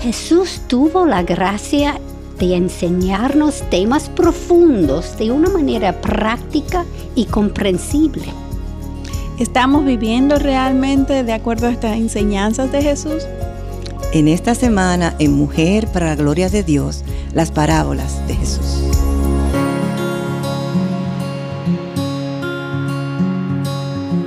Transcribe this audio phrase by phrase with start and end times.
[0.00, 2.00] Jesús tuvo la gracia
[2.38, 8.24] de enseñarnos temas profundos de una manera práctica y comprensible.
[9.38, 13.26] ¿Estamos viviendo realmente de acuerdo a estas enseñanzas de Jesús?
[14.14, 17.04] En esta semana, en Mujer para la Gloria de Dios,
[17.34, 18.80] las parábolas de Jesús.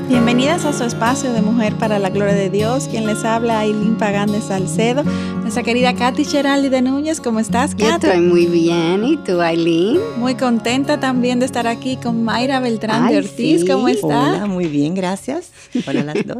[0.07, 2.87] Bienvenidas a su espacio de Mujer para la Gloria de Dios.
[2.87, 5.03] Quien les habla, Aileen Pagán de Salcedo.
[5.53, 7.21] Nuestra querida Katy Cheraldi de Núñez.
[7.21, 7.83] ¿Cómo estás, Katy?
[7.83, 9.03] Yo estoy muy bien.
[9.03, 9.99] ¿Y tú, Aileen?
[10.17, 13.63] Muy contenta también de estar aquí con Mayra Beltrán de Ortiz.
[13.63, 14.37] ¿Cómo estás?
[14.37, 15.51] Hola, muy bien, gracias.
[15.85, 16.39] Hola las dos.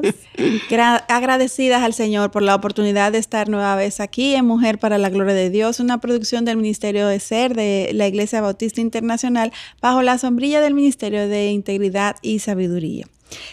[1.07, 5.11] agradecidas al Señor por la oportunidad de estar nueva vez aquí en Mujer para la
[5.11, 10.01] Gloria de Dios, una producción del Ministerio de Ser de la Iglesia Bautista Internacional bajo
[10.01, 13.05] la sombrilla del Ministerio de Integridad y Sabiduría.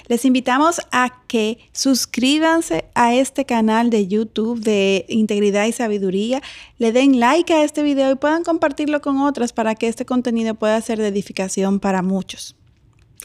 [0.09, 6.43] Les invitamos a que suscríbanse a este canal de YouTube de Integridad y Sabiduría,
[6.79, 10.55] le den like a este video y puedan compartirlo con otras para que este contenido
[10.55, 12.57] pueda ser de edificación para muchos.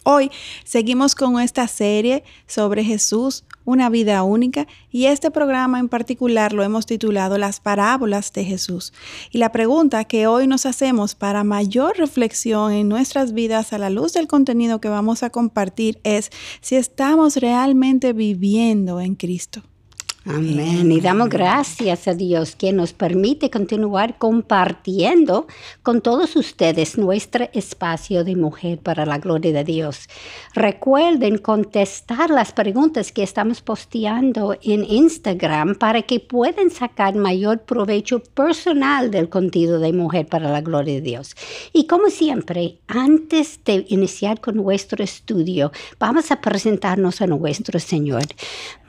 [0.04, 0.30] Hoy
[0.64, 6.64] seguimos con esta serie sobre Jesús, una vida única, y este programa en particular lo
[6.64, 8.94] hemos titulado Las parábolas de Jesús.
[9.32, 13.90] Y la pregunta que hoy nos hacemos para mayor reflexión en nuestras vidas a la
[13.90, 19.64] luz del contenido que vamos a compartir es si estamos realmente viviendo en Cristo.
[20.28, 20.92] Amén.
[20.92, 25.46] Y damos gracias a Dios que nos permite continuar compartiendo
[25.84, 30.10] con todos ustedes nuestro espacio de mujer para la gloria de Dios.
[30.56, 38.20] Recuerden contestar las preguntas que estamos posteando en Instagram para que puedan sacar mayor provecho
[38.20, 41.36] personal del contenido de mujer para la gloria de Dios.
[41.72, 48.24] Y como siempre, antes de iniciar con nuestro estudio, vamos a presentarnos a nuestro Señor.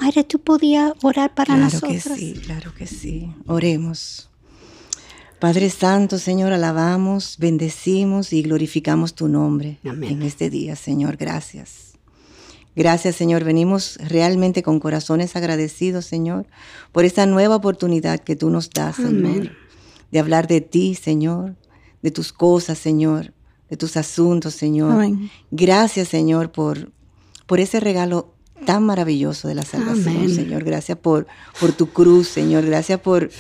[0.01, 1.26] Madre, ¿tú podías orar?
[1.29, 2.03] Para claro nosotros.
[2.03, 3.33] Claro que sí, claro que sí.
[3.47, 4.31] Oremos.
[5.39, 11.19] Padre Santo, Señor, alabamos, bendecimos y glorificamos tu nombre en este día, Señor.
[11.19, 11.93] Gracias.
[12.75, 13.45] Gracias, Señor.
[13.45, 16.47] Venimos realmente con corazones agradecidos, Señor,
[16.93, 19.53] por esta nueva oportunidad que tú nos das, Señor,
[20.11, 21.55] de hablar de ti, Señor,
[22.03, 23.33] de tus cosas, Señor,
[23.69, 25.07] de tus asuntos, Señor.
[25.51, 26.93] Gracias, Señor, por,
[27.47, 30.65] por ese regalo tan maravilloso de la salvación, Señor.
[30.65, 31.27] Gracias por,
[31.61, 32.65] por tu cruz, Señor.
[32.65, 33.31] Gracias por,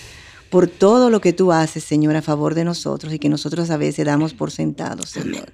[0.50, 3.76] por todo lo que tú haces, Señor, a favor de nosotros y que nosotros a
[3.76, 5.52] veces damos por sentados, Señor.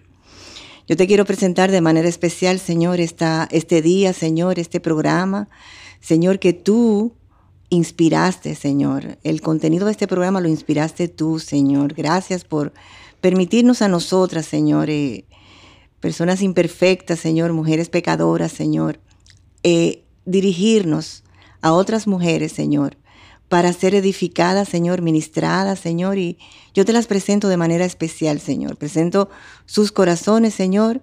[0.88, 5.48] Yo te quiero presentar de manera especial, Señor, esta, este día, Señor, este programa.
[6.00, 7.14] Señor, que tú
[7.70, 9.18] inspiraste, Señor.
[9.22, 11.94] El contenido de este programa lo inspiraste tú, Señor.
[11.94, 12.72] Gracias por
[13.20, 15.24] permitirnos a nosotras, Señor, eh,
[16.00, 18.98] personas imperfectas, Señor, mujeres pecadoras, Señor,
[19.62, 21.24] eh, dirigirnos
[21.60, 22.96] a otras mujeres, Señor,
[23.48, 26.38] para ser edificadas, Señor, ministradas, Señor, y
[26.74, 28.76] yo te las presento de manera especial, Señor.
[28.76, 29.28] Presento
[29.66, 31.02] sus corazones, Señor,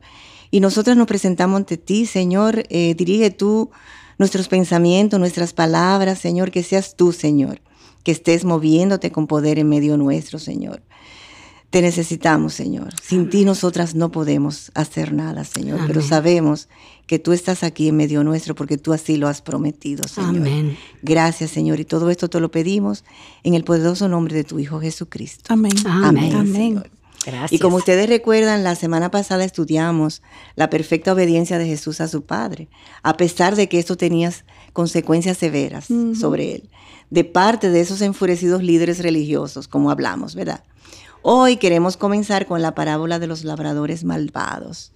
[0.52, 2.64] y nosotras nos presentamos ante ti, Señor.
[2.70, 3.70] Eh, dirige tú
[4.18, 7.62] nuestros pensamientos, nuestras palabras, Señor, que seas tú, Señor,
[8.04, 10.82] que estés moviéndote con poder en medio nuestro, Señor.
[11.70, 12.94] Te necesitamos, Señor.
[13.02, 16.68] Sin ti nosotras no podemos hacer nada, Señor, pero sabemos
[17.06, 20.30] que tú estás aquí en medio nuestro porque tú así lo has prometido, Señor.
[20.30, 20.78] Amén.
[21.04, 23.04] Gracias, Señor, y todo esto te lo pedimos
[23.44, 25.54] en el poderoso nombre de tu Hijo Jesucristo.
[25.54, 25.74] Amén.
[25.86, 26.36] Amén.
[26.36, 26.84] Amén.
[27.24, 27.52] Gracias.
[27.54, 30.24] Y como ustedes recuerdan, la semana pasada estudiamos
[30.56, 32.68] la perfecta obediencia de Jesús a su Padre,
[33.04, 34.34] a pesar de que esto tenía
[34.74, 35.88] consecuencias severas
[36.20, 36.70] sobre él,
[37.12, 40.64] de parte de esos enfurecidos líderes religiosos, como hablamos, ¿verdad?
[41.22, 44.94] Hoy queremos comenzar con la parábola de los labradores malvados.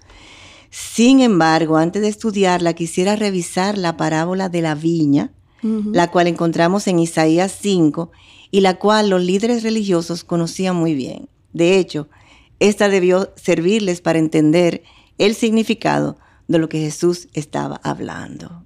[0.70, 6.88] Sin embargo, antes de estudiarla, quisiera revisar la parábola de la viña, la cual encontramos
[6.88, 8.12] en Isaías 5
[8.52, 11.30] y la cual los líderes religiosos conocían muy bien.
[11.54, 12.10] De hecho,
[12.60, 14.84] esta debió servirles para entender
[15.18, 16.18] el significado
[16.48, 18.66] de lo que Jesús estaba hablando.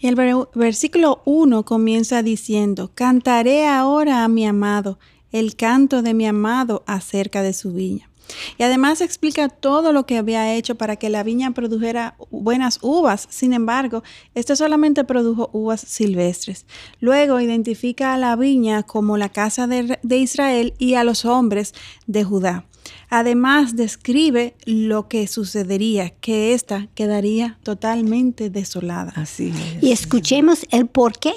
[0.00, 0.16] El
[0.54, 4.98] versículo 1 comienza diciendo, cantaré ahora a mi amado
[5.34, 8.08] el canto de mi amado acerca de su viña.
[8.56, 13.26] Y además explica todo lo que había hecho para que la viña produjera buenas uvas.
[13.30, 14.04] Sin embargo,
[14.36, 16.66] este solamente produjo uvas silvestres.
[17.00, 21.74] Luego identifica a la viña como la casa de, Israel y a los hombres
[22.06, 22.64] de Judá.
[23.10, 29.12] Además describe lo que sucedería, que ésta quedaría totalmente desolada.
[29.16, 31.32] Así Y escuchemos el por qué.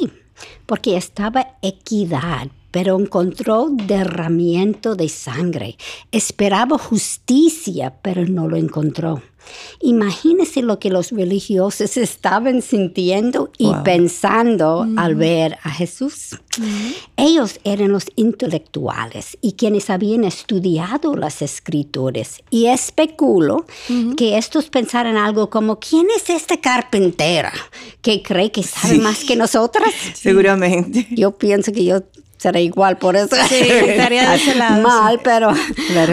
[0.67, 5.77] Porque estaba equidad pero encontró derramiento de sangre.
[6.11, 9.21] Esperaba justicia, pero no lo encontró.
[9.79, 16.39] Imagínense lo que los religiosos estaban sintiendo y pensando al ver a Jesús.
[17.15, 22.41] Ellos eran los intelectuales y quienes habían estudiado las escrituras.
[22.49, 23.65] Y especulo
[24.15, 27.53] que estos pensaran algo como, ¿quién es esta carpintera
[28.01, 29.93] que cree que sabe más que nosotras?
[30.15, 31.07] Seguramente.
[31.11, 32.01] Yo pienso que yo
[32.37, 35.51] será igual, por eso sí, estaría de ese lado, mal, pero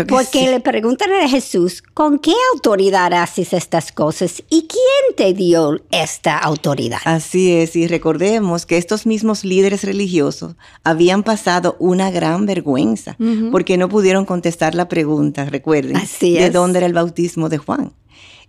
[0.09, 5.81] porque le preguntan a Jesús, ¿con qué autoridad haces estas cosas y quién te dio
[5.91, 6.99] esta autoridad?
[7.05, 13.17] Así es, y recordemos que estos mismos líderes religiosos habían pasado una gran vergüenza
[13.51, 17.93] porque no pudieron contestar la pregunta, recuerden, de dónde era el bautismo de Juan.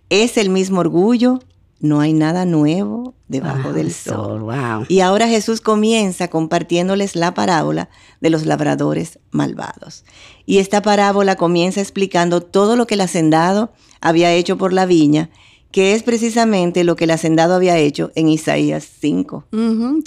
[0.08, 1.40] Es el mismo orgullo,
[1.80, 4.46] no hay nada nuevo debajo del sol.
[4.88, 7.88] Y ahora Jesús comienza compartiéndoles la parábola
[8.20, 10.04] de los labradores malvados.
[10.46, 15.30] Y esta parábola comienza explicando todo lo que el hacendado había hecho por la viña
[15.76, 19.44] que es precisamente lo que el hacendado había hecho en Isaías 5.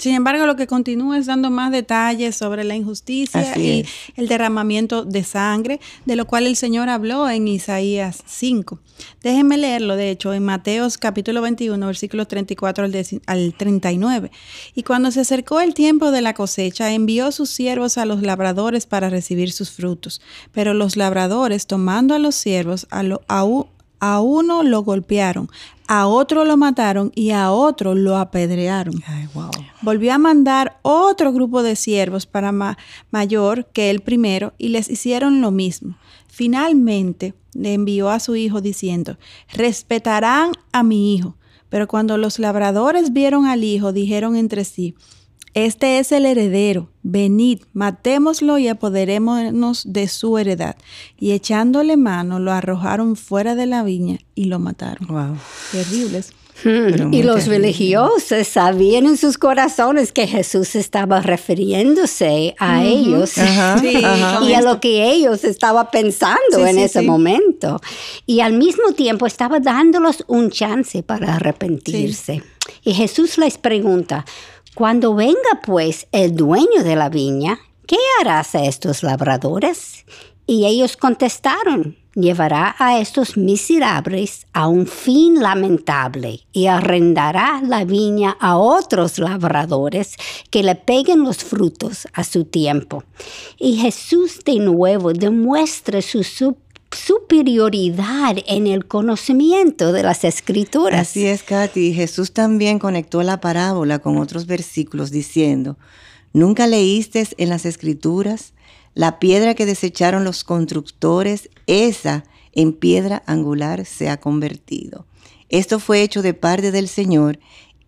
[0.00, 3.86] Sin embargo, lo que continúa es dando más detalles sobre la injusticia y
[4.16, 8.80] el derramamiento de sangre, de lo cual el Señor habló en Isaías 5.
[9.22, 14.32] Déjenme leerlo, de hecho, en Mateos capítulo 21, versículos 34 al, al 39.
[14.74, 18.86] Y cuando se acercó el tiempo de la cosecha, envió sus siervos a los labradores
[18.86, 20.20] para recibir sus frutos.
[20.50, 23.44] Pero los labradores, tomando a los siervos, a, lo, a,
[24.00, 25.48] a uno lo golpearon,
[25.86, 28.94] a otro lo mataron y a otro lo apedrearon.
[29.82, 32.52] Volvió a mandar otro grupo de siervos para
[33.10, 35.96] mayor que el primero y les hicieron lo mismo.
[36.26, 39.18] Finalmente le envió a su hijo diciendo,
[39.52, 41.36] respetarán a mi hijo.
[41.68, 44.96] Pero cuando los labradores vieron al hijo, dijeron entre sí,
[45.54, 46.88] este es el heredero.
[47.02, 50.76] Venid, matémoslo y apoderémonos de su heredad.
[51.18, 55.08] Y echándole mano, lo arrojaron fuera de la viña y lo mataron.
[55.08, 55.36] Wow.
[55.72, 56.32] Terribles.
[56.62, 64.52] Hmm, y los religiosos sabían en sus corazones que Jesús estaba refiriéndose a ellos y
[64.52, 67.80] a lo que ellos estaban pensando en ese momento.
[68.26, 72.42] Y al mismo tiempo estaba dándolos un chance para arrepentirse.
[72.84, 74.24] Y Jesús les pregunta,
[74.74, 80.04] cuando venga pues el dueño de la viña, ¿qué harás a estos labradores?
[80.46, 88.36] Y ellos contestaron, llevará a estos miserables a un fin lamentable y arrendará la viña
[88.40, 90.16] a otros labradores
[90.50, 93.04] que le peguen los frutos a su tiempo.
[93.58, 96.22] Y Jesús de nuevo demuestra su
[96.92, 101.00] superioridad en el conocimiento de las escrituras.
[101.00, 101.94] Así es, Katy.
[101.94, 105.78] Jesús también conectó la parábola con otros versículos diciendo,
[106.32, 108.54] ¿nunca leíste en las escrituras
[108.94, 115.06] la piedra que desecharon los constructores, esa en piedra angular se ha convertido?
[115.48, 117.38] Esto fue hecho de parte del Señor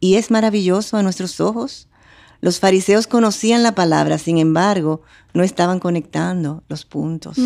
[0.01, 1.89] y es maravilloso a nuestros ojos.
[2.43, 5.03] Los fariseos conocían la palabra, sin embargo,
[5.33, 7.39] no estaban conectando los puntos.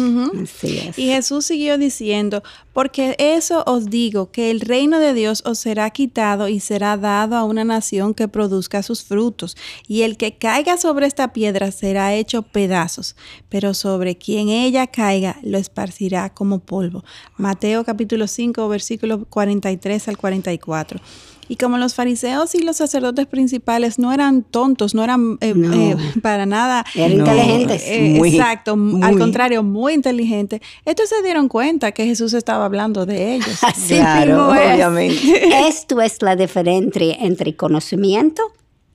[0.96, 5.90] Y Jesús siguió diciendo, porque eso os digo, que el reino de Dios os será
[5.90, 9.54] quitado y será dado a una nación que produzca sus frutos,
[9.86, 13.16] y el que caiga sobre esta piedra será hecho pedazos,
[13.50, 17.04] pero sobre quien ella caiga lo esparcirá como polvo.
[17.36, 21.00] Mateo capítulo 5, versículos 43 al 44.
[21.48, 25.96] Y como los fariseos y los sacerdotes principales no eran tontos, no eran eh, eh,
[26.22, 27.82] para nada eran inteligentes.
[27.84, 30.60] Eh, exacto, al contrario, muy inteligentes.
[30.84, 33.58] Estos se dieron cuenta que Jesús estaba hablando de ellos.
[33.62, 35.66] Así claro, obviamente.
[35.68, 38.42] Esto es la diferencia entre conocimiento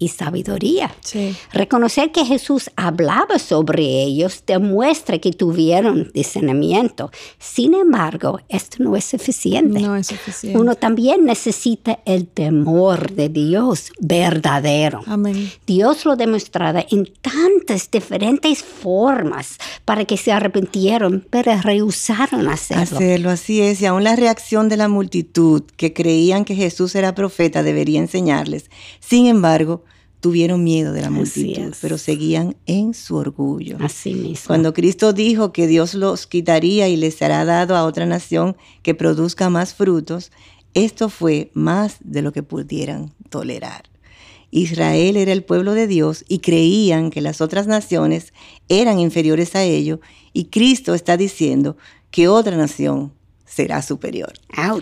[0.01, 0.91] y sabiduría.
[1.53, 7.11] Reconocer que Jesús hablaba sobre ellos demuestra que tuvieron discernimiento.
[7.37, 9.79] Sin embargo, esto no es suficiente.
[9.79, 10.57] No es suficiente.
[10.57, 15.01] Uno también necesita el temor de Dios verdadero.
[15.05, 15.51] Amén.
[15.67, 22.97] Dios lo demostraba en tantas diferentes formas para que se arrepintieron, pero rehusaron hacerlo.
[22.97, 23.79] Hacerlo, así es.
[23.81, 28.71] Y aún la reacción de la multitud que creían que Jesús era profeta debería enseñarles.
[28.99, 29.83] Sin embargo,
[30.21, 33.77] tuvieron miedo de la multitud, pero seguían en su orgullo.
[33.81, 34.47] Así mismo.
[34.47, 38.95] Cuando Cristo dijo que Dios los quitaría y les será dado a otra nación que
[38.95, 40.31] produzca más frutos,
[40.73, 43.89] esto fue más de lo que pudieran tolerar.
[44.51, 48.33] Israel era el pueblo de Dios y creían que las otras naciones
[48.69, 49.99] eran inferiores a ellos
[50.33, 51.77] y Cristo está diciendo
[52.11, 53.13] que otra nación
[53.51, 54.33] será superior.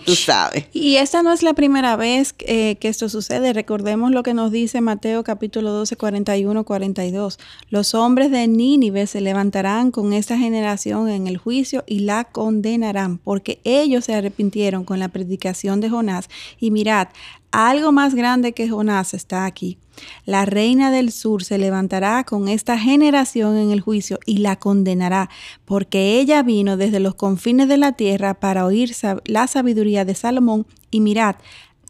[0.04, 0.66] Tú sabes.
[0.72, 3.52] Y esta no es la primera vez eh, que esto sucede.
[3.52, 7.38] Recordemos lo que nos dice Mateo capítulo 12, 41, 42.
[7.68, 13.18] Los hombres de Nínive se levantarán con esta generación en el juicio y la condenarán,
[13.18, 16.28] porque ellos se arrepintieron con la predicación de Jonás.
[16.60, 17.08] Y mirad,
[17.52, 19.78] algo más grande que Jonás está aquí.
[20.24, 25.28] La reina del sur se levantará con esta generación en el juicio y la condenará,
[25.64, 30.66] porque ella vino desde los confines de la tierra para oír la sabiduría de Salomón
[30.90, 31.36] y mirad,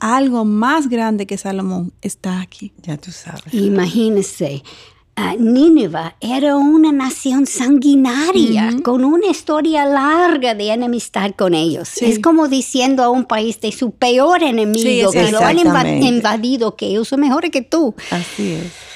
[0.01, 2.73] algo más grande que Salomón está aquí.
[2.83, 3.53] Ya tú sabes.
[3.53, 4.63] Imagínese
[5.39, 12.03] Nínive era una nación sanguinaria con una historia larga de enemistad con ellos.
[12.03, 15.59] Es como diciendo a un país de su peor enemigo que lo han
[16.03, 17.95] invadido, que ellos son mejores que tú.
[18.11, 18.91] Así es.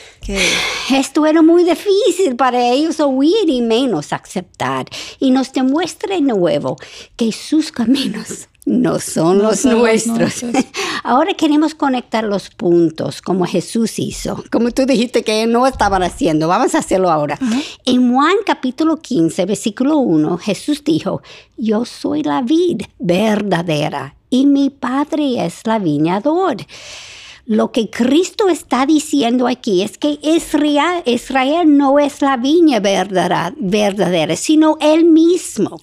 [0.90, 4.86] Esto era muy difícil para ellos oír y menos aceptar.
[5.18, 6.76] Y nos demuestra de nuevo
[7.16, 10.44] que sus caminos no son los nuestros.
[11.04, 16.48] Ahora queremos conectar los puntos como Jesús hizo, como tú dijiste que no estaban haciendo.
[16.48, 17.38] Vamos a hacerlo ahora.
[17.84, 21.22] En Juan capítulo 15, versículo 1, Jesús dijo,
[21.56, 26.56] yo soy la vid verdadera y mi Padre es la viñador.
[27.46, 34.36] Lo que Cristo está diciendo aquí es que Israel, Israel no es la viña verdadera,
[34.36, 35.78] sino Él mismo.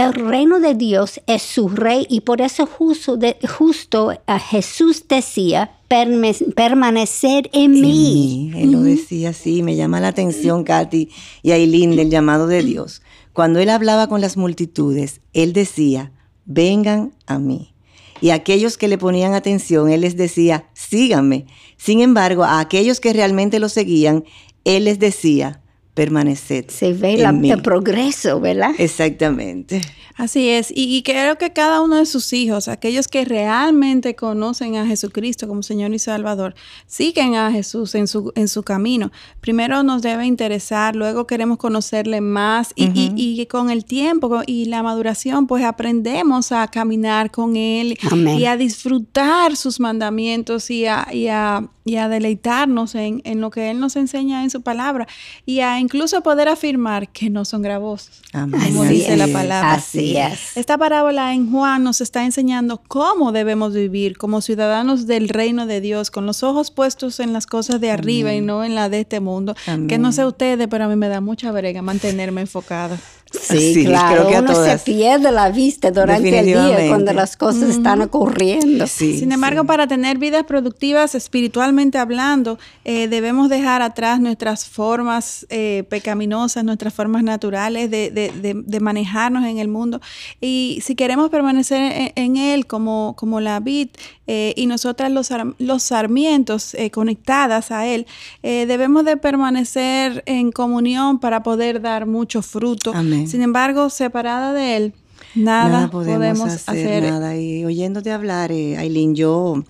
[0.00, 5.72] El reino de Dios es su rey y por eso justo, justo a Jesús decía,
[5.88, 8.50] permanecer en, mí.
[8.56, 11.10] Él lo decía así, me llama la atención, Katy
[11.42, 13.02] y Aileen, del llamado de Dios.
[13.34, 16.12] Cuando él hablaba con las multitudes, él decía,
[16.46, 17.74] vengan a mí
[18.22, 21.44] y a aquellos que le ponían atención, él les decía, síganme.
[21.76, 24.24] Sin embargo, a aquellos que realmente lo seguían,
[24.64, 25.59] él les decía,
[25.94, 26.68] permaneced.
[26.68, 28.72] Se ve el progreso, ¿verdad?
[28.78, 29.80] Exactamente.
[30.20, 30.70] Así es.
[30.74, 35.62] Y, creo que cada uno de sus hijos, aquellos que realmente conocen a Jesucristo como
[35.62, 36.54] Señor y Salvador,
[36.86, 39.10] siguen a Jesús en su, en su camino.
[39.40, 44.82] Primero nos debe interesar, luego queremos conocerle más y, y, con el tiempo y la
[44.82, 47.96] maduración, pues aprendemos a caminar con Él
[48.38, 53.50] y a disfrutar sus mandamientos y a, y a, y a deleitarnos en, en, lo
[53.50, 55.08] que Él nos enseña en su palabra
[55.44, 59.72] y a incluso poder afirmar que no son gravosos, como dice la palabra.
[59.72, 60.56] Así es.
[60.56, 65.80] Esta parábola en Juan nos está enseñando cómo debemos vivir como ciudadanos del reino de
[65.80, 69.00] Dios, con los ojos puestos en las cosas de arriba y no en la de
[69.00, 69.56] este mundo.
[69.88, 72.96] Que no sé ustedes, pero a mí me da mucha brega mantenerme enfocada.
[73.30, 77.70] Sí, claro, creo que uno se pierde la vista durante el día cuando las cosas
[77.70, 78.86] están ocurriendo.
[78.88, 85.84] Sin embargo, para tener vidas productivas espiritualmente hablando, eh, debemos dejar atrás nuestras formas eh,
[85.88, 90.00] pecaminosas, nuestras formas naturales de, de, de, manejarnos en el mundo.
[90.40, 93.90] Y si queremos permanecer en, Él como, como la vid
[94.26, 98.06] eh, y nosotras los, los sarmientos conectadas a Él,
[98.42, 102.92] debemos de permanecer en comunión para poder dar mucho fruto.
[102.94, 103.19] Amén.
[103.26, 104.94] Sin embargo, separada de Él,
[105.34, 107.36] nada, podemos, hacer, Nada.
[107.36, 109.62] Y oyéndote hablar, eh, Aileen, yo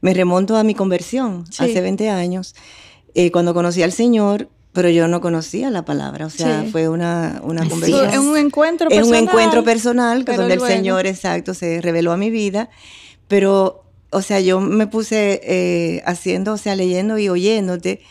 [0.00, 2.54] me remonto a mi conversión hace 20 años,
[3.14, 7.40] eh, cuando conocí al Señor, pero yo no conocía la palabra, o sea, fue una,
[7.42, 8.10] una conversión.
[8.10, 9.14] Es un encuentro personal.
[9.14, 12.68] Es un encuentro personal donde el Señor, exacto, se reveló a mi vida,
[13.26, 18.02] pero, o sea, yo me puse eh, haciendo, o sea, leyendo y oyéndote,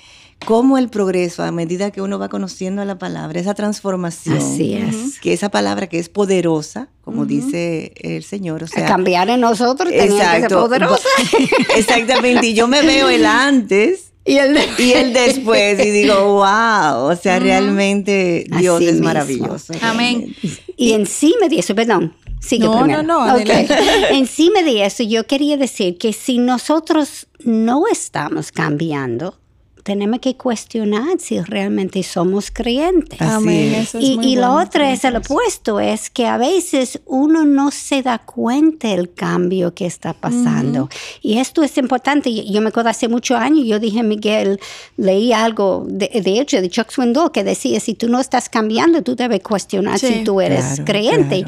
[0.45, 4.73] cómo el progreso, a medida que uno va conociendo a la palabra, esa transformación, Así
[4.73, 5.19] es.
[5.19, 9.89] que esa palabra que es poderosa, como dice el Señor, o sea, cambiar en nosotros
[9.89, 11.07] tenía que ser poderosa.
[11.75, 17.11] Exactamente, y yo me veo el antes y el, y el después y digo, wow,
[17.11, 19.73] o sea, realmente Dios es maravilloso.
[19.81, 20.35] Amén.
[20.75, 22.13] Y encima de eso, perdón,
[22.45, 23.37] Sigue no, no, no,
[24.11, 29.39] Encima de eso, yo quería decir que si nosotros no estamos cambiando,
[29.85, 33.21] tenemos que cuestionar si realmente somos creyentes.
[33.21, 33.87] Amén.
[33.99, 38.17] y, y lo otro es el opuesto, es que a veces uno no se da
[38.17, 40.89] cuenta del cambio que está pasando.
[41.21, 42.33] Y esto es importante.
[42.33, 44.59] Yo me acuerdo hace muchos años, yo dije, Miguel,
[44.97, 49.15] leí algo, de, hecho, de Chuck Swindoll, que decía, si tú no estás cambiando, tú
[49.15, 51.45] debes cuestionar si tú eres creyente.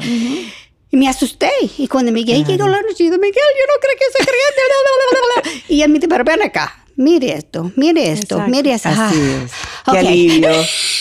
[0.90, 1.50] Y me asusté.
[1.76, 5.64] Y cuando Miguel llegó la noche, yo dije, Miguel, yo no creo que sea creyente.
[5.74, 8.88] y él me dijo, pero ven acá mire esto, mire esto, mire esto.
[8.88, 9.52] Así es.
[9.90, 10.50] Qué alivio,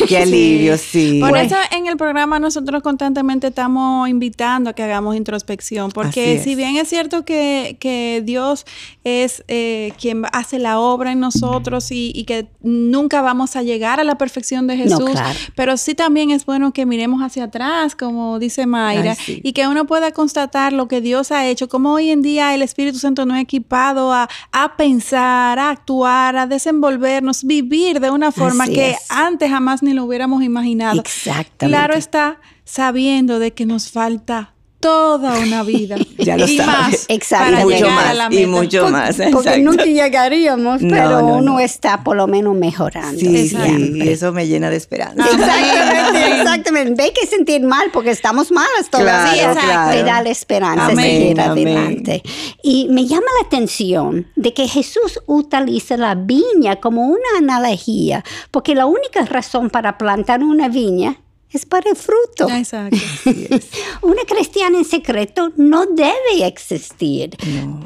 [0.07, 1.19] qué alivio, sí.
[1.19, 6.55] Por eso en el programa nosotros constantemente estamos invitando a que hagamos introspección, porque si
[6.55, 8.65] bien es cierto que, que Dios
[9.03, 14.03] es eh, quien hace la obra en nosotros y, que nunca vamos a llegar a
[14.03, 15.11] la perfección de Jesús,
[15.55, 19.87] pero sí también es bueno que miremos hacia atrás, como dice Mayra, y que uno
[19.87, 23.37] pueda constatar lo que Dios ha hecho, como hoy en día el Espíritu Santo nos
[23.37, 29.49] ha equipado a, a pensar, a actuar, a desenvolvernos, vivir de una forma que antes
[29.49, 30.99] jamás ni lo hubiéramos imaginado.
[30.99, 31.67] Exactamente.
[31.67, 34.53] Claro está, sabiendo de que nos falta
[34.87, 35.97] toda una vida.
[36.17, 37.61] Ya lo y Más Exacto.
[37.61, 38.31] Y mucho más.
[38.31, 39.17] Y mucho más.
[39.31, 43.17] Porque nunca llegaríamos, pero uno está por lo menos mejorando.
[43.17, 45.23] Sí, sí, y eso me llena de esperanza.
[45.23, 47.03] Exactamente, exactamente.
[47.03, 49.51] Ve que sentir mal porque estamos malas todavía.
[49.51, 49.91] Claro, claro.
[49.91, 52.23] Te da la esperanza de seguir adelante.
[52.63, 58.75] Y me llama la atención de que Jesús utiliza la viña como una analogía, porque
[58.75, 62.49] la única razón para plantar una viña es para el fruto.
[62.49, 62.97] Exacto.
[64.01, 67.35] Una cristiana en secreto no debe existir.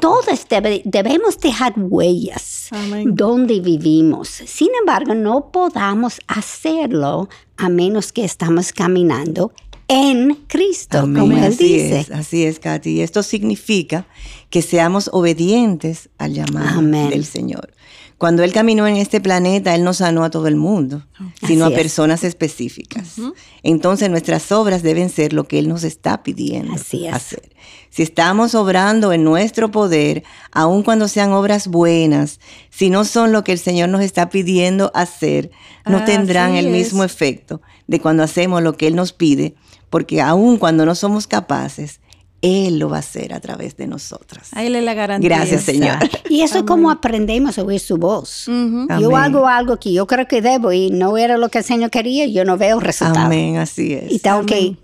[0.00, 0.26] Todos
[0.84, 2.70] debemos dejar huellas
[3.04, 4.28] donde vivimos.
[4.28, 9.52] Sin embargo, no podamos hacerlo a menos que estamos caminando
[9.88, 12.00] en Cristo, como Él así dice.
[12.00, 13.02] Es, así es, Katy.
[13.02, 14.06] Esto significa
[14.48, 17.72] que seamos obedientes al llamado del Señor.
[18.22, 21.02] Cuando Él caminó en este planeta, Él no sanó a todo el mundo,
[21.44, 23.16] sino a personas específicas.
[23.64, 27.50] Entonces nuestras obras deben ser lo que Él nos está pidiendo hacer.
[27.90, 32.38] Si estamos obrando en nuestro poder, aun cuando sean obras buenas,
[32.70, 35.50] si no son lo que el Señor nos está pidiendo hacer,
[35.84, 39.56] no tendrán el mismo efecto de cuando hacemos lo que Él nos pide,
[39.90, 41.98] porque aun cuando no somos capaces,
[42.42, 44.50] él lo va a hacer a través de nosotras.
[44.52, 45.28] Ahí le la garantía.
[45.28, 45.98] Gracias, Señor.
[46.28, 48.46] Y eso es como aprendemos a oír su voz.
[49.00, 51.90] Yo hago algo que yo creo que debo y no era lo que el Señor
[51.90, 53.26] quería, yo no veo resultado.
[53.26, 54.10] Amén, así es.
[54.12, 54.76] Y tengo que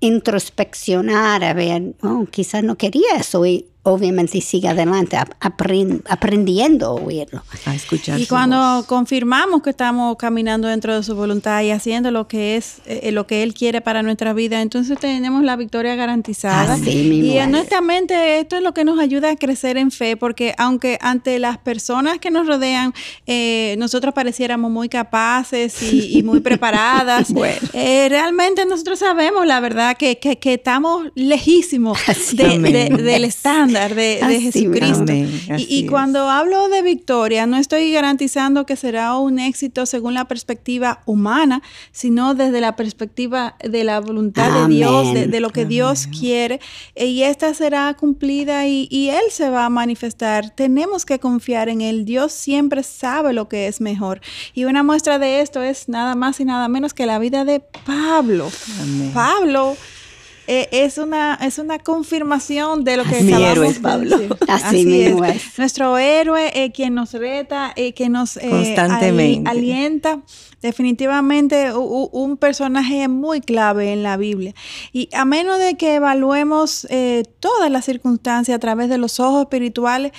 [0.00, 7.42] introspeccionar, a ver, oh, quizás no quería eso y obviamente sigue adelante aprendiendo a oírlo.
[7.64, 8.20] A escuchar.
[8.20, 12.78] Y cuando confirmamos que estamos caminando dentro de su voluntad y haciendo lo que es
[12.84, 16.76] eh, eh, lo que él quiere para nuestra vida, entonces tenemos la victoria garantizada.
[16.78, 21.38] y honestamente esto es lo que nos ayuda a crecer en fe, porque aunque ante
[21.38, 22.92] las personas que nos rodean
[23.26, 27.32] eh, nosotros pareciéramos muy capaces y, muy preparadas,
[27.72, 31.98] realmente nosotros sabemos la verdad que, que, estamos lejísimos
[32.36, 33.24] del
[33.70, 35.12] estándar de, Jesucristo.
[35.56, 41.02] y, cuando hablo de victoria, no estoy garantizando que será un éxito según la perspectiva
[41.06, 41.62] humana,
[41.92, 46.60] sino desde la perspectiva de la voluntad de Dios, de, lo que Dios quiere.
[46.94, 50.50] Y esta será cumplida y, y Él se va a manifestar.
[50.50, 52.04] Tenemos que confiar en Él.
[52.04, 54.20] Dios siempre sabe lo que es mejor.
[54.54, 57.60] Y una muestra de esto es nada más y nada menos que la vida de
[57.60, 58.50] Pablo.
[59.14, 59.76] Pablo
[60.46, 64.16] eh, es, una, es una confirmación de lo que héroe es Pablo.
[64.48, 65.58] Así, es.
[65.58, 69.48] Nuestro héroe, eh, quien nos reta, eh, que nos Constantemente.
[69.48, 70.20] alienta
[70.60, 74.54] definitivamente un personaje muy clave en la Biblia.
[74.92, 76.86] Y a menos de que evaluemos
[77.38, 80.12] todas las circunstancias a través de los ojos espirituales,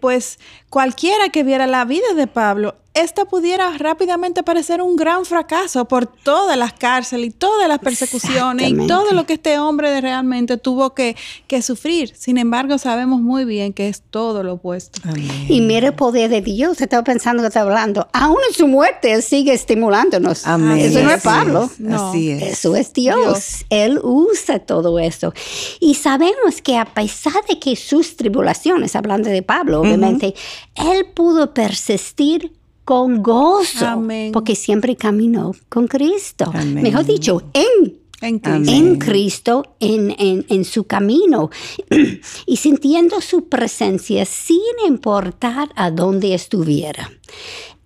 [0.00, 5.84] pues cualquiera que viera la vida de Pablo esta pudiera rápidamente parecer un gran fracaso
[5.84, 10.56] por todas las cárceles y todas las persecuciones y todo lo que este hombre realmente
[10.56, 11.16] tuvo que,
[11.62, 12.12] sufrir.
[12.16, 15.00] Sin embargo, sabemos muy bien que es todo lo opuesto.
[15.48, 16.80] Y mire el poder de Dios.
[16.80, 18.08] Estaba pensando que está hablando.
[18.12, 20.40] Aún en su muerte, Él sigue estimulándonos.
[20.40, 21.70] Eso no es Pablo.
[21.92, 22.42] Así es.
[22.42, 23.66] Eso es Dios.
[23.68, 25.32] Él usa todo esto.
[25.78, 30.34] Y sabemos que a pesar de que sus tribulaciones, hablando de Pablo, obviamente,
[30.74, 32.59] Él pudo persistir
[32.90, 36.52] con gozo, porque siempre caminó con Cristo.
[36.52, 41.50] Mejor dicho, en en Cristo, en, en, su camino.
[42.46, 47.12] Y sintiendo su presencia sin importar a dónde estuviera.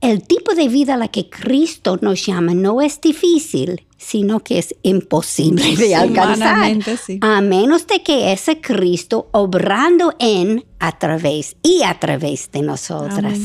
[0.04, 4.58] El tipo de vida a la que Cristo nos llama no es difícil, sino que
[4.58, 6.76] es imposible de alcanzar.
[7.22, 13.38] A menos de que ese Cristo obrando en, a través y a través de nosotras.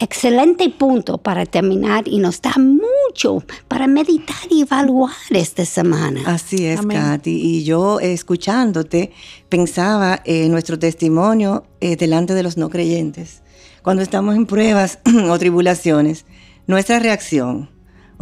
[0.00, 6.22] Excelente punto para terminar y nos da mucho para meditar y evaluar esta semana.
[6.26, 7.30] Así es, Katy.
[7.30, 9.12] Y yo escuchándote
[9.48, 13.42] pensaba en nuestro testimonio eh, delante de los no creyentes.
[13.82, 16.26] Cuando estamos en pruebas o tribulaciones,
[16.66, 17.68] nuestra reacción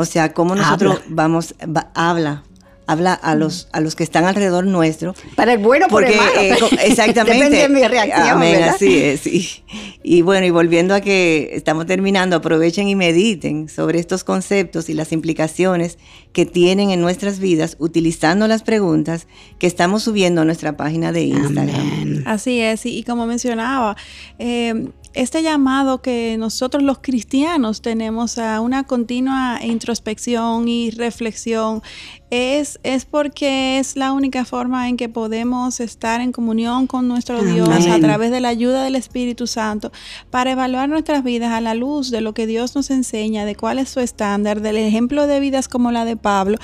[0.01, 1.57] o sea, cómo nosotros vamos,
[1.93, 2.45] habla,
[2.87, 5.13] habla a los, a los que están alrededor nuestro.
[5.35, 6.67] Para el bueno, porque, por el malo.
[6.71, 7.35] Eh, exactamente.
[7.35, 8.29] Depende de mi reacción.
[8.29, 9.27] Amén, así es.
[9.27, 9.65] Y,
[10.05, 14.95] y, bueno, y volviendo a que estamos terminando, aprovechen y mediten sobre estos conceptos y
[14.95, 15.99] las implicaciones
[16.33, 19.27] que tienen en nuestras vidas utilizando las preguntas
[19.59, 22.23] que estamos subiendo a nuestra página de Instagram.
[22.25, 23.97] Así es, y, como mencionaba,
[24.39, 31.83] eh, este llamado que nosotros los cristianos tenemos a una continua introspección y reflexión
[32.31, 37.43] es, es porque es la única forma en que podemos estar en comunión con nuestro
[37.43, 39.93] Dios a través de la ayuda del Espíritu Santo
[40.31, 43.79] para evaluar nuestras vidas a la luz de lo que Dios nos enseña, de cuál
[43.79, 46.59] es su estándar, del ejemplo de vidas como la de Pablo.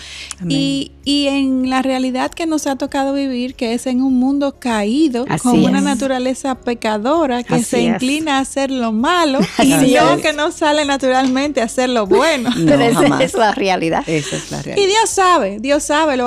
[0.49, 4.57] Y, y, en la realidad que nos ha tocado vivir, que es en un mundo
[4.59, 10.33] caído, con una naturaleza pecadora que se inclina a hacer lo malo y no que
[10.33, 12.51] no sale naturalmente a hacer lo bueno.
[12.55, 14.05] Pero esa es la realidad.
[14.07, 14.85] Esa es la realidad.
[14.85, 16.19] Y Dios sabe Dios sabe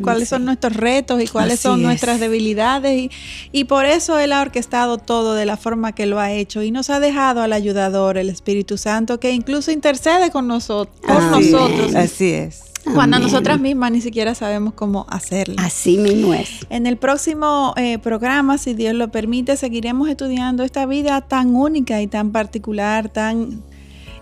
[0.00, 3.10] cuáles son nuestros retos y cuáles son nuestras debilidades
[3.52, 6.70] y, por eso Él ha orquestado todo de la forma que lo ha hecho y
[6.70, 11.94] nos ha dejado al ayudador, el Espíritu Santo, que incluso intercede con nosotros, por nosotros.
[11.94, 12.62] Así es.
[12.94, 15.56] Cuando nosotras mismas ni siquiera sabemos cómo hacerlo.
[15.58, 16.66] Así mismo es.
[16.70, 22.00] En el próximo eh, programa, si Dios lo permite, seguiremos estudiando esta vida tan única
[22.00, 23.62] y tan particular, tan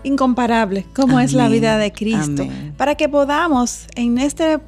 [0.03, 4.59] incomparable como es la vida de Cristo, para que podamos en este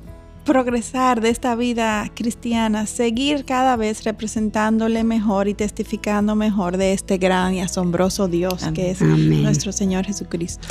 [0.49, 7.19] progresar de esta vida cristiana, seguir cada vez representándole mejor y testificando mejor de este
[7.19, 10.67] gran y asombroso Dios que es nuestro Señor Jesucristo.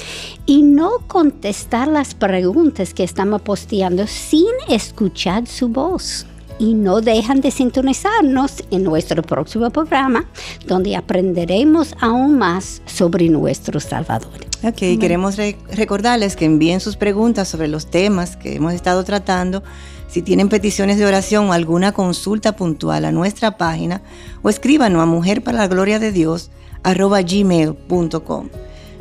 [0.47, 6.27] Y no contestar las preguntas que estamos posteando sin escuchar su voz
[6.59, 10.27] y no dejan de sintonizarnos en nuestro próximo programa,
[10.66, 14.33] donde aprenderemos aún más sobre nuestro Salvador.
[14.64, 19.62] Ok, queremos recordarles que envíen sus preguntas sobre los temas que hemos estado tratando.
[20.09, 24.03] Si tienen peticiones de oración o alguna consulta puntual a nuestra página
[24.42, 26.51] o escríbanos a mujer para la gloria de Dios
[26.85, 28.49] gmail.com.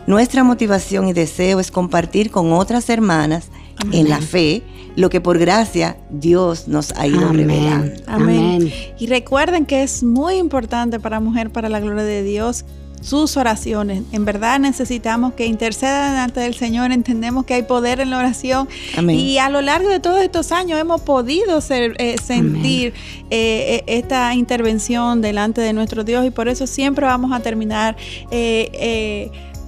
[0.06, 3.50] Nuestra motivación y deseo es compartir con otras hermanas
[3.92, 4.64] en la fe
[4.96, 8.02] lo que por gracia Dios nos ha ido revelando.
[8.08, 8.72] Amén.
[8.98, 12.66] Y recuerden que es muy importante para Mujer para la Gloria de Dios
[13.02, 14.04] sus oraciones.
[14.12, 16.92] En verdad necesitamos que intercedan delante del Señor.
[16.92, 18.68] Entendemos que hay poder en la oración.
[19.08, 22.94] Y a lo largo de todos estos años hemos podido ser, eh, sentir
[23.30, 27.96] eh, eh, esta intervención delante de nuestro Dios y por eso siempre vamos a terminar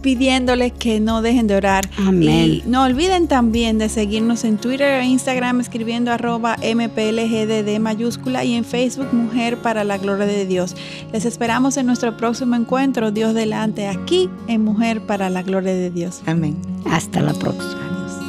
[0.02, 1.90] pidiéndoles que no dejen de orar.
[1.98, 2.30] Amén.
[2.30, 8.54] Y no olviden también de seguirnos en Twitter e Instagram escribiendo arroba MPLGDD mayúscula y
[8.54, 10.76] en Facebook Mujer para la Gloria de Dios.
[11.12, 15.90] Les esperamos en nuestro próximo encuentro, Dios delante, aquí en Mujer para la Gloria de
[15.90, 16.22] Dios.
[16.26, 16.56] Amén.
[16.86, 17.80] Hasta la próxima.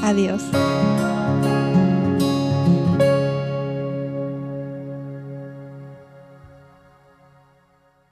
[0.02, 0.42] Adiós.
[0.42, 1.09] Adiós.